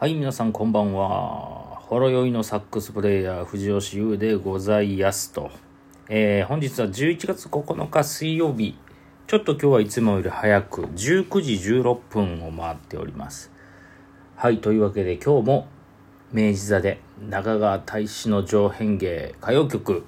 [0.00, 1.76] はい、皆さんこんばんは。
[1.82, 5.50] ほろ酔いのサックスプレイヤー、藤吉優でございますと。
[6.08, 8.78] えー、本日は11月9日水曜日。
[9.26, 10.96] ちょっと今日はいつもより早く、19
[11.42, 13.52] 時16分を回っております。
[14.36, 15.68] はい、というわけで今日も
[16.32, 16.98] 明治座で
[17.28, 20.06] 中川大使の上辺芸歌謡曲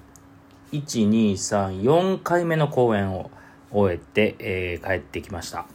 [0.72, 3.30] 1、2、3、4回目の公演を
[3.70, 5.66] 終えて、えー、帰ってきました。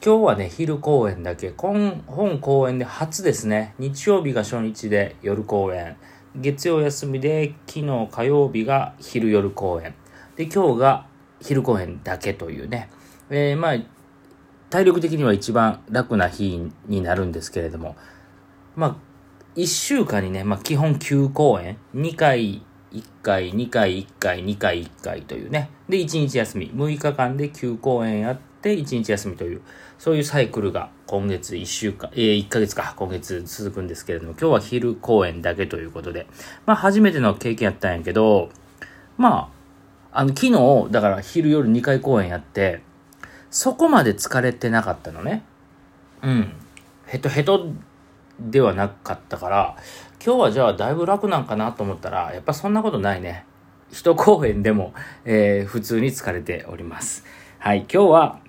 [0.00, 2.04] 今日はね、昼公演だけ、本
[2.40, 3.74] 公演で初ですね。
[3.80, 5.96] 日曜日が初日で夜公演。
[6.36, 9.94] 月曜休みで、昨日火曜日が昼夜公演。
[10.36, 11.06] で、今日が
[11.40, 12.90] 昼公演だけというね。
[13.28, 13.76] えー、まあ、
[14.70, 17.96] 体力的には一番楽な日になるんですけれども、
[18.76, 18.96] まあ、
[19.56, 25.70] 1週間にね、まあ基本9公演、2回1回、2回1回、2回1回というね。
[25.88, 26.70] で、1日休み。
[26.70, 29.62] 6日間で9公演やって、1日休みという、
[29.98, 36.26] そういうサイクルが今月1週間、えー、1ヶ月か、今月続くんですけれども、今日は昼公演だけということで、
[36.66, 38.50] まあ初めての経験やったんやけど、
[39.16, 39.50] ま
[40.12, 42.80] あ、あの、昨日、だから昼夜2回公演やって、
[43.50, 45.42] そこまで疲れてなかったのね。
[46.22, 46.52] うん。
[47.06, 47.68] ヘトヘト
[48.38, 49.76] ではなかったから、
[50.24, 53.44] 今日はじゃあだいぶ楽なんかなと思ったら、やっぱそんなことないね。
[53.90, 54.92] 一公演でも、
[55.24, 57.24] えー、普通に疲れております。
[57.58, 58.40] はい、今日は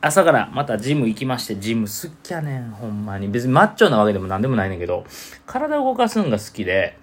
[0.00, 3.26] 朝からまたジム行きまして、ジム好きやねん、ほんまに。
[3.28, 5.04] 別にマッチョなわけでもなんでもないねんけど、
[5.44, 6.96] 体を動かすんが好きで、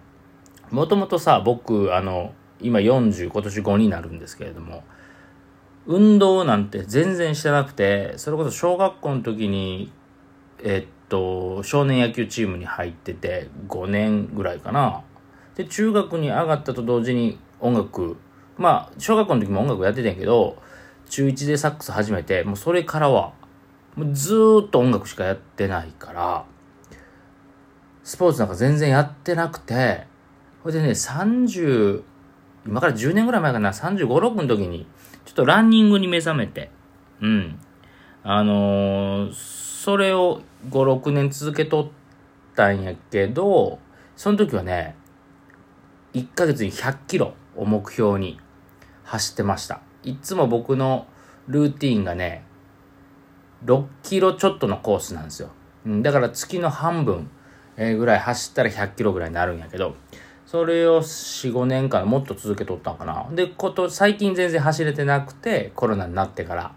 [0.71, 4.83] もともとさ、僕、あの、今40、今年5になるんですけれども、
[5.85, 9.91] 運動なんて全然してなくて、それこそ小学校の時に、
[10.63, 15.03] えっと、少年野球チームに入ってて5年ぐらいかな。
[15.55, 18.17] で、中学に上がったと同時に音楽、
[18.57, 20.57] まあ、小学校の時も音楽やってたんやけど、
[21.09, 23.33] 中1でサックス始めて、もうそれからは、
[24.11, 26.45] ずーっと音楽しかやってないから、
[28.03, 30.05] スポーツなんか全然やってなくて、
[30.63, 32.03] ほいでね、30、
[32.65, 34.87] 今から10年ぐらい前かな、35、6の時に、
[35.25, 36.71] ちょっとランニングに目覚めて、
[37.21, 37.59] うん。
[38.23, 41.87] あのーそれを5、6年続けとっ
[42.55, 43.77] たんやけど、
[44.15, 44.95] その時はね、
[46.15, 48.39] 1ヶ月に100キロを目標に
[49.03, 49.81] 走ってました。
[50.05, 51.07] いつも僕の
[51.47, 52.43] ルーティンがね、
[53.65, 55.49] 6キロちょっとのコースなんですよ。
[55.85, 57.29] だから月の半分
[57.77, 59.95] ぐらい走ったら100キロぐらいになるんやけど、
[60.45, 63.27] それを4、5年間もっと続けとったんかな。
[63.31, 66.75] で、こと、最近全然走れてなくて、コロナになってから。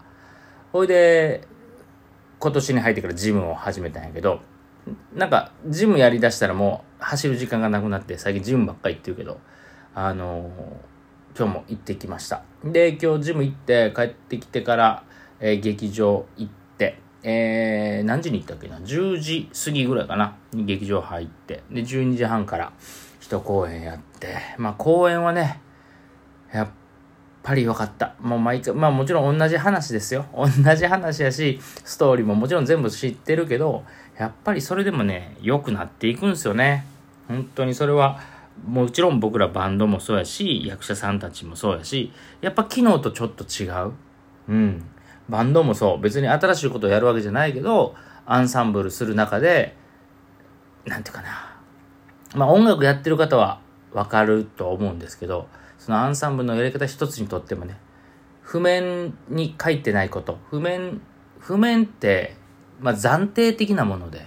[0.71, 1.47] ほいで、
[2.39, 4.41] 今年に入ってからジムを始めたんやけど、
[5.13, 9.39] なんか、ジムやりだしたらもう走る時間がなくなって、最近ジムばっかり行ってるけど、
[9.93, 10.49] あのー、
[11.39, 12.43] 今日も行ってきました。
[12.65, 15.03] で、今日ジム行って帰ってきてから、
[15.39, 20.35] えー、劇場行って、えー、何時に行ったっけな ?10 時過ぎぐらいかな？
[20.53, 22.73] 劇場入って、で、12時半から
[23.21, 25.61] 一公演やって、まあ公演はね、
[26.53, 26.67] やっ
[27.41, 28.15] ぱり良かった。
[28.19, 30.25] もう毎回、まあもちろん同じ話ですよ。
[30.35, 30.45] 同
[30.75, 33.85] じ話やし、ストーリーももちろん全部知ってるけど、
[34.17, 36.85] やっぱりそれでもね、良くなっていくんですよね。
[37.29, 38.19] 本当にそれは、
[38.65, 42.11] もちろん僕らバンドもそうやし、役者さんたちもそうやし、
[42.41, 43.93] やっぱ昨日とちょっと違う。
[44.49, 44.83] うん。
[45.29, 46.01] バンドもそう。
[46.01, 49.75] 別に新しいことをやるわけじゃないけど、アンサンブルする中で、
[50.85, 51.59] なんていうかな。
[52.35, 53.59] まあ音楽やってる方は
[53.91, 57.77] わかると思うんですけど、そのアンサンブルのやり方一つにとってもね、
[58.41, 61.01] 譜面に書いてないこと、譜面、
[61.39, 62.35] 譜面って、
[62.79, 64.25] まあ暫定的なもので、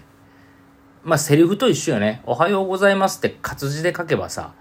[1.05, 2.23] まあセリフと一緒よね。
[2.27, 4.55] おはようございますって活字で書けばさ、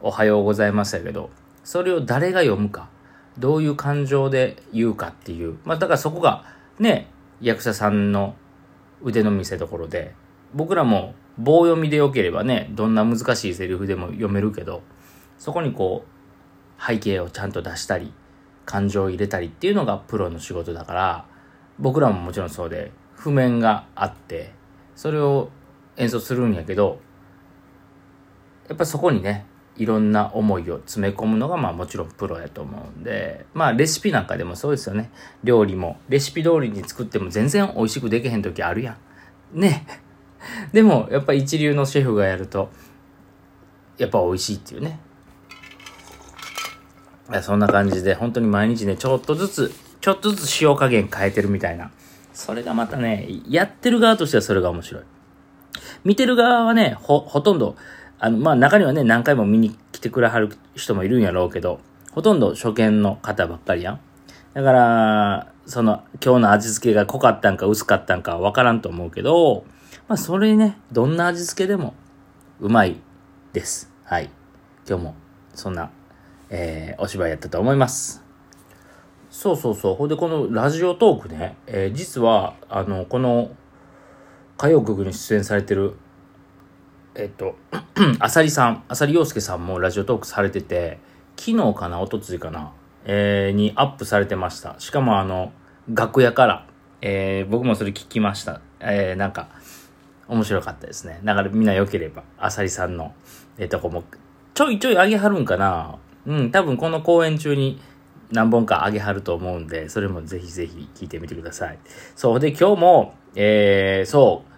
[0.00, 1.30] おはようございますやけど、
[1.62, 2.88] それを誰が読むか、
[3.38, 6.44] どういう感情で言うかっていう、まあだからそこが
[6.80, 7.08] ね、
[7.40, 8.34] 役者さんの
[9.00, 10.12] 腕の見せ所で、
[10.54, 14.82] 僕らも棒読みでよければね、どんな難しいセリフでも読めるけど、
[15.38, 18.12] そこにこう、背景をちゃんと出したり、
[18.64, 21.26] 感情を入れたりっていうのがプロの仕事だから、
[21.78, 24.52] 僕らももちろんそうで、譜面があって、
[24.96, 25.50] それを
[25.96, 27.00] 演奏するんやけど、
[28.68, 29.46] やっぱそこにね、
[29.76, 35.10] いろんな思いを詰め込むのがまあもちろんプロやと思うんで、まあレシピなんかでもそうですよね。
[35.44, 38.96] 料理も、レシピ通りに作っても全然美味しくできへん時あるや
[39.54, 39.60] ん。
[39.60, 39.86] ね。
[40.72, 42.70] でもやっぱ一流のシェフがやると、
[43.98, 45.00] やっぱ美味しいっていうね。
[47.42, 51.90] そんな感じで、本当に毎日ね、ちょっとずつ、ちょっとずつ塩加減変えてるみたいな。
[52.32, 55.02] それがまたね、やってる側としてはそれが面白い。
[56.06, 57.74] 見てる側はね、ほ、ほとんど、
[58.20, 61.80] あの、まあ、中にはね、何回も見に来てくれはる人もいるんやろうけど、
[62.12, 64.00] ほとんど初見の方ばっかりやん。
[64.54, 69.64] だから、その、今日の味付けが濃かったんか薄かったんかわからんと思うけど、
[70.06, 71.94] まあ、それにね、どんな味付けでも
[72.60, 73.00] うまい
[73.52, 73.92] です。
[74.04, 74.30] はい。
[74.88, 75.16] 今日も、
[75.54, 75.90] そんな、
[76.50, 78.22] えー、お芝居やったと思います。
[79.28, 79.94] そうそうそう。
[79.96, 83.50] ほんで、このラジオトークね、えー、実は、あの、この、
[84.58, 85.96] 歌謡曲に出演されてる、
[87.14, 87.56] えっと、
[88.20, 90.98] あさりさん、あさり陽介さんもラジオトークされてて、
[91.36, 92.72] 昨日かな、おとついかな、
[93.04, 94.76] えー、にアップされてました。
[94.78, 95.52] しかもあの、
[95.92, 96.66] 楽屋から、
[97.02, 98.60] えー、僕もそれ聞きました。
[98.80, 99.48] えー、なんか、
[100.28, 101.20] 面白かったですね。
[101.22, 103.14] だからみんな良ければ、あさりさんの、
[103.58, 104.04] えー、とこも、
[104.54, 107.80] ちょいちょいあげはるんかなうん、多分この公演中に
[108.30, 111.78] 何本かあげはると思うんで、それもぜひぜひ聞いてみてください。
[112.14, 112.40] そう。
[112.40, 114.52] で、今日も、えー、そう。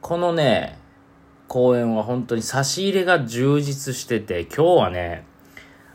[0.00, 0.78] このね、
[1.46, 5.24] 公演は本当に差し入れが充実してて、今日はね、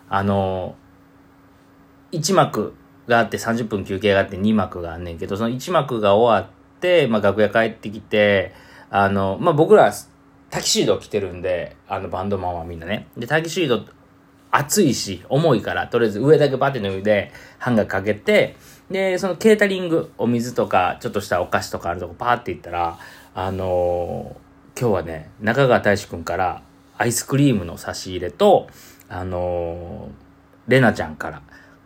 [0.09, 0.75] あの、
[2.11, 2.73] 1幕
[3.07, 8.53] があって30分休憩があって2幕があんねんけど、その1幕が終わって、まあ楽屋帰ってきて、
[8.89, 9.91] あの、まあ僕ら
[10.49, 13.07] タキシード着てるんで、あのバンドマンはみんなね。
[13.17, 13.85] で、タキシード
[14.57, 18.55] 暑いし、重いから、とりあえず上だけバテ脱いで、ハンガーかけて、
[18.89, 22.97] で、そのケータリング、お水とか、ちょっとしたお菓子とかあるとこパーって行ったら、
[23.33, 26.61] あのー、今日はね、中川大志くんから
[26.97, 28.67] アイスクリームの差し入れと、
[29.09, 31.41] あのー、レナちゃんから、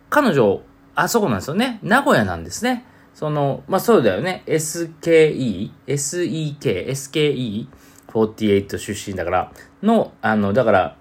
[0.08, 0.62] 彼女、
[0.94, 1.80] あそこなんですよね。
[1.82, 2.84] 名古屋なんですね。
[3.14, 4.44] その、まあ、そうだよね。
[4.46, 9.52] SKE、SEK、SKE48 出身だから、
[9.82, 10.96] の、あの、だから、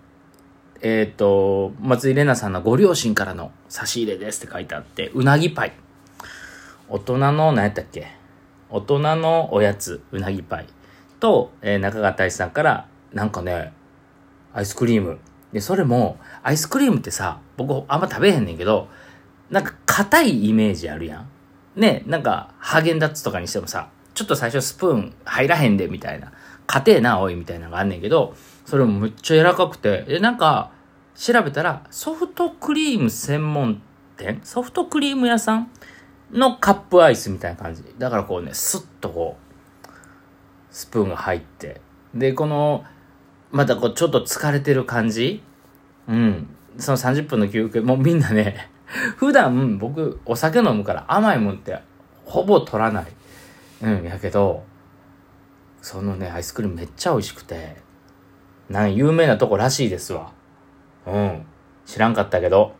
[0.81, 5.73] えっ、ー、と、松井玲奈さんのご両親からの差し入れですって書いてあって、うなぎパイ。
[6.87, 8.07] 大人の、何やったっけ？
[8.69, 10.67] 大人のおやつ、うなぎパイ。
[11.19, 13.73] と、えー、中川大志さんから、なんかね、
[14.53, 15.19] アイスクリーム。
[15.51, 18.87] で、それも、アイスクリームってさ、僕あんま食べへんねんけど、
[19.49, 21.29] なんか硬いイメージあるやん。
[21.79, 26.31] ね、なんか、ハーゲンダッツとかにしてもさ、ちょっと最初スプーン入らへんで、みたいな。
[26.67, 28.35] 硬えな、おい、みたいなのがあんねんけど、
[28.69, 30.71] それもめっちゃ柔らかくて、で、なんか、
[31.16, 33.81] 調べたら、ソフトクリーム専門
[34.16, 34.42] 店？
[34.44, 35.71] ソフトクリーム屋さん
[36.31, 37.83] のカップアイスみたいな感じ。
[37.98, 39.88] だからこうね、スッとこう、
[40.69, 41.81] スプーンが入って、
[42.13, 42.86] で、この、
[43.51, 45.42] またこう、ちょっと疲れてる感じ？
[46.07, 46.48] うん。
[46.77, 48.69] その30分の休憩、もうみんなね、
[49.18, 51.81] 普段僕お酒飲むから甘いもんって
[52.24, 53.07] ほぼ取らない。
[53.81, 54.63] うん、やけど、
[55.81, 57.88] そのね、アイスクリームめっちゃ美味しくて、
[58.69, 60.31] なん有名なとこらしいですわ。
[61.07, 61.45] うん。
[61.86, 62.75] 知らんかったけど、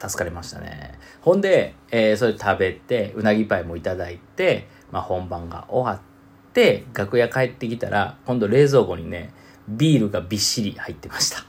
[0.00, 0.98] 助かりましたね。
[1.20, 9.34] ほんで、えー、それ食べて、うなぎパイもいただいて、まあ本番が終わって、楽屋帰ってきたら、今度冷蔵庫にね、
[9.68, 11.44] ビールがびっしり入ってました。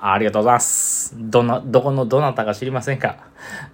[0.00, 1.14] ありがとうございます。
[1.18, 3.18] どな、どこのどなたか知りませんか？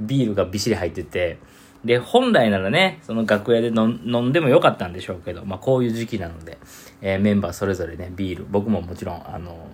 [0.01, 1.39] ビールがびっしり入ってて、
[1.85, 6.59] で、本来ならね、その楽屋で飲んでもよかったんでしょうけど、まあこういう時期なので、
[7.01, 9.69] えー、メンバーそれぞれね、ビール、僕ももちろん、あの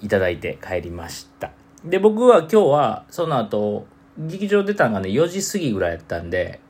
[0.00, 1.52] ー、いただいて帰りました。
[1.84, 3.86] で、僕は今日は、その後、
[4.18, 6.60] 劇場出たのがね、4時過ぎぐらいやったんで、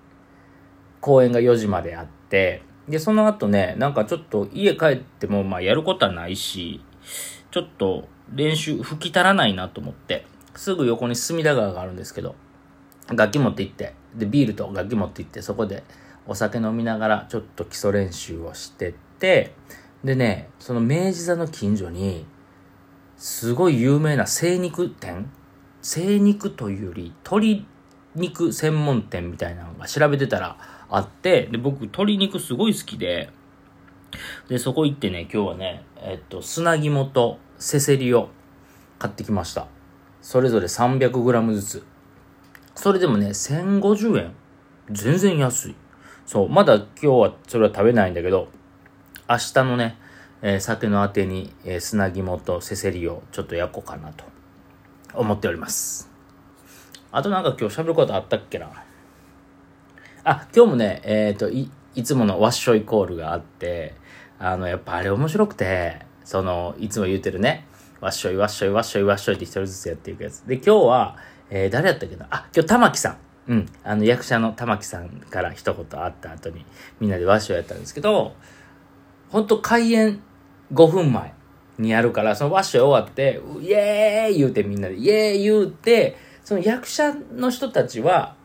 [1.00, 6.81] 公演が4時まであって、で、その後ね、なんかちょっと家帰っても、まあやることはないし、
[7.50, 12.37] ちょっと練習吹き足らないなと思って、すぐ横に隅田川があるんですけど、
[13.09, 15.85] 楽器持って行って、で、ビールと楽器持って行って、そこで
[16.27, 19.55] お酒飲みながらちょっと基礎練習をしてて、
[20.05, 22.27] でね、その明治座の近所に、
[23.17, 25.31] すごい有名な精肉店
[25.82, 27.67] 精肉というより鶏
[28.15, 30.56] 肉専門店みたいなのが調べてたら
[30.89, 33.31] あって、で、僕鶏肉すごい好きで、
[34.49, 38.31] で、そこ行ってね、今日はね、えっと、砂肝とせせりを
[38.99, 39.69] 買ってきました。
[40.23, 41.84] それぞれ 300g ずつ。
[42.81, 44.32] それでもね、1050円。
[44.91, 45.75] 全然安い。
[46.25, 48.49] そう、まだ今日はそれは食べないんだけど、
[49.29, 49.99] 明日のね、
[50.41, 54.25] えー、酒のあてに、えー、砂肝とせせりをちょっと焼こうかなと
[55.13, 56.10] 思っております。
[57.13, 58.70] あとなんか今日喋ることあったっけな？
[60.25, 63.93] あ、今日もね、えっ、ー、と、い、いつものワッショイコールがあって、
[64.39, 67.67] あの、やっぱあれ面白くて、その、いつも言ってるね、
[68.01, 70.41] ワッショイワッショイワッショイワッショイって一人ずつやっていくやつ。
[70.44, 71.17] で、今日は、
[71.51, 72.27] えー、誰やったっけな？
[72.31, 73.17] あ、今日玉木さん。
[73.49, 73.69] うん。
[73.83, 76.65] あの、役者の玉木さんから一言あった後に、
[77.01, 78.35] みんなでワッショイやったんですけど、
[79.31, 80.21] ほんと開演
[80.73, 81.35] 5分前
[81.79, 88.37] にやるから、そのワッショイ終わって、イエーイ言うてみんなで、イエーイ言うて、その役者の人たちは、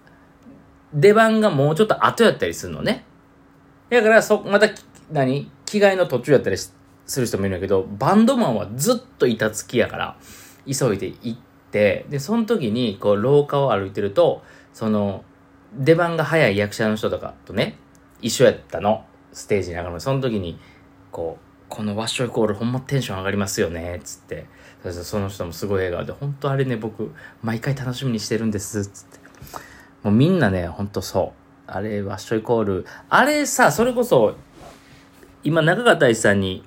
[0.94, 3.04] 出番がもうちょっと後やったりするのね。
[3.90, 4.70] だから、そ、また、
[5.12, 5.52] 何？
[5.66, 6.74] 着替えの途中やったりす
[7.20, 10.18] る人もいるんだけど、バンドマンはずっと板付きやから、
[10.66, 11.38] 急いで行っ
[11.76, 15.26] て、で、その時に、こう、廊下を歩いてると、その、
[15.74, 17.76] 出番が早い役者の人とかとね、
[18.22, 19.04] 一緒やったの。
[19.34, 20.58] ステージに上がるその時に、
[21.12, 24.46] こう、このワッショイコールほんまテンション上がりますよね、つって。
[24.90, 27.12] その人もすごい笑顔で、本当あれね、僕、
[27.44, 29.20] 毎回楽しみにしてるんです、つって。
[30.04, 31.34] もうみんなね、ほんとそ
[31.68, 31.72] う。
[31.72, 32.86] あれ、ワッショイコール。
[33.10, 34.38] あれさ、それこそ、
[35.44, 36.64] 今、中川大志さんに、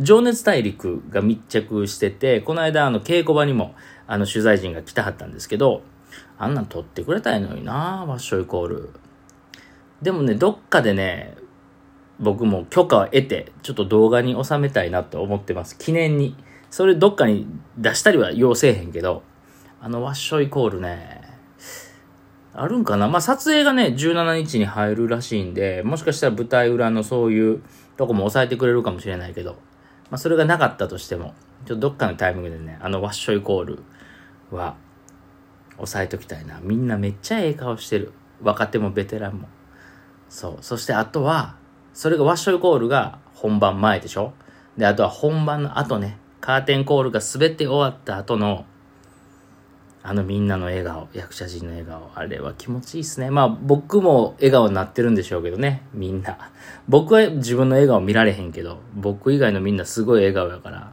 [0.00, 3.74] 情熱大陸が密着してて、この間、あの、稽古場にも、
[4.06, 5.82] あの、取材陣が来たはったんですけど、
[6.38, 8.90] あんなん撮ってくれたいのになワッショイコール。
[10.00, 11.36] でもね、どっかでね、
[12.18, 15.78] 僕も許可を得て、ちょっと動画に収めたいなと思ってます。
[15.78, 16.36] 記念に。
[16.70, 17.46] それどっかに
[17.76, 19.22] 出したりは要せえへんけど、
[19.80, 21.20] あのワッショイコールね、
[22.54, 23.08] あるんかな？
[23.08, 27.62] まあ、撮影がね、17日に入るらしいんで、もしかしたら舞台裏のそういう
[27.96, 29.56] とこも抑えてくれるかもしれないけど、
[30.12, 31.32] まあ、それがなかったとしても、
[31.64, 33.78] ちょっとどっかのタイミングでね、あのワッショイコール
[34.50, 34.76] は、
[35.78, 36.60] 押さえときたいな。
[36.60, 38.12] みんなめっちゃええ顔してる。
[38.42, 39.48] 若手もベテランも。
[40.28, 40.58] そう。
[40.60, 41.56] そしてあとは、
[41.94, 44.34] それがワッショイコールが本番前でしょ？
[44.76, 48.66] で、あとは本番の後ね、カーテンコールが滑って終わった後の、
[50.04, 53.30] あのみんなの笑顔、役者陣の笑顔、あれは気持ちいいっすね。
[53.30, 56.50] まあ僕も笑顔になってるんでしょうけどね、みんな。
[56.88, 60.92] 僕は自分の笑顔見られへんけど、僕以外のみんなすごい笑顔やから、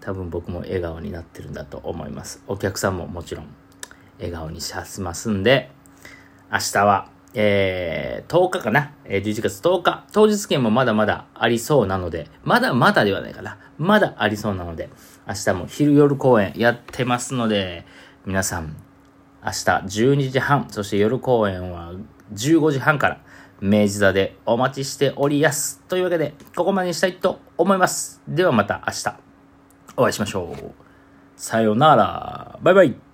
[0.00, 2.42] 多分僕も笑顔になってるんだと思います。
[2.48, 3.46] お客さんももちろん
[4.18, 5.70] 笑顔にさせますんで、
[6.50, 13.58] 明日はえー、10日かな、えー、11月10日、当日券もまだまだありそうなので、まだまだではないかな。
[13.78, 14.90] まだありそうなので、
[15.28, 17.86] 明日も昼夜公演やってますので、
[18.26, 18.76] 皆さん、
[19.42, 21.94] 明日12時半、そして夜公演は
[22.34, 23.20] 15時半から、
[23.62, 25.80] 明治座でお待ちしておりやす。
[25.88, 28.20] というわけで、ここまでにしたいと思います。
[28.28, 29.16] ではまた明日、
[29.96, 30.72] お会いしましょう。
[31.34, 32.58] さようなら。
[32.62, 33.09] バイバイ。